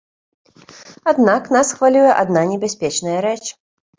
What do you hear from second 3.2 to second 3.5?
рэч.